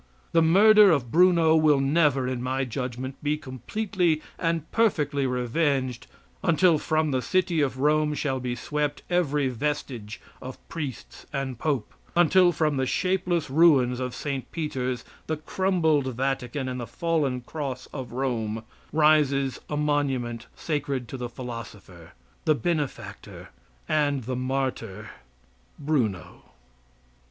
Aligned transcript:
The 0.31 0.41
murder 0.41 0.89
of 0.89 1.11
Bruno 1.11 1.55
will 1.55 1.79
never, 1.79 2.27
in 2.27 2.41
my 2.41 2.65
judgment, 2.65 3.21
be 3.21 3.37
completely 3.37 4.19
and 4.39 4.71
perfectly 4.71 5.27
revenged 5.27 6.07
until 6.43 6.79
from 6.79 7.11
the 7.11 7.21
city 7.21 7.61
of 7.61 7.77
Rome 7.77 8.15
shall 8.15 8.39
be 8.39 8.55
swept 8.55 9.03
every 9.11 9.47
vestige 9.47 10.19
of 10.41 10.57
priests 10.69 11.27
and 11.31 11.59
pope 11.59 11.93
until 12.15 12.51
from 12.51 12.77
the 12.77 12.87
shapeless 12.87 13.51
ruins 13.51 13.99
of 13.99 14.15
St. 14.15 14.51
Peter's, 14.51 15.05
the 15.27 15.37
crumbled 15.37 16.07
Vatican 16.15 16.67
and 16.67 16.79
the 16.79 16.87
fallen 16.87 17.41
cross 17.41 17.87
of 17.93 18.11
Rome, 18.11 18.63
rises 18.91 19.61
a 19.69 19.77
monument 19.77 20.47
sacred 20.55 21.07
to 21.09 21.17
the 21.17 21.29
philosopher, 21.29 22.13
the 22.45 22.55
benefactor 22.55 23.49
and 23.87 24.23
the 24.23 24.35
martyr 24.35 25.11
Bruno. 25.77 26.45